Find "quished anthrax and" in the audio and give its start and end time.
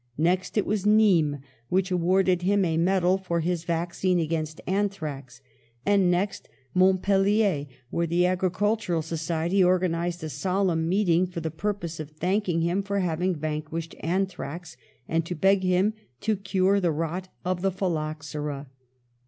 13.61-15.23